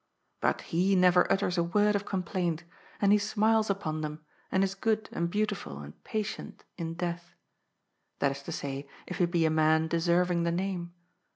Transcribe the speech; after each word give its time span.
But 0.39 0.61
he 0.61 0.95
neyer 0.95 1.27
utters 1.31 1.59
a 1.59 1.63
word 1.63 1.95
of 1.95 2.07
complaint, 2.07 2.63
and 2.99 3.11
he 3.11 3.19
smiles 3.19 3.69
upon 3.69 4.01
them, 4.01 4.25
and 4.51 4.63
is 4.63 4.73
good 4.73 5.07
and 5.11 5.29
beautiful 5.29 5.77
and 5.77 6.03
patient 6.03 6.63
in 6.75 6.95
death. 6.95 7.35
That 8.17 8.31
is 8.31 8.41
to 8.49 8.51
say, 8.51 8.89
if 9.05 9.19
he 9.19 9.27
be 9.27 9.45
a 9.45 9.51
man 9.51 9.87
deserving 9.87 10.41
the 10.41 10.51
name. 10.51 10.91